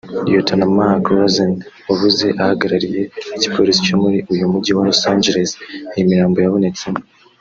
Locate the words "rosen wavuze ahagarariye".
1.15-3.01